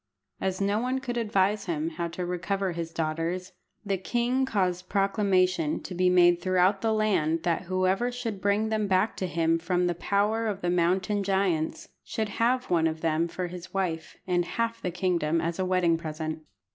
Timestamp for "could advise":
0.97-1.65